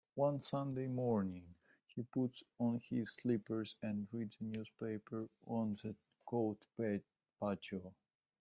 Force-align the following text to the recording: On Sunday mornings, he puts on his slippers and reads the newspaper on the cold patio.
On 0.17 0.41
Sunday 0.41 0.87
mornings, 0.87 1.59
he 1.85 2.01
puts 2.01 2.43
on 2.57 2.81
his 2.89 3.11
slippers 3.11 3.75
and 3.83 4.07
reads 4.11 4.35
the 4.37 4.45
newspaper 4.45 5.29
on 5.45 5.77
the 5.83 5.93
cold 6.25 6.57
patio. 7.39 7.93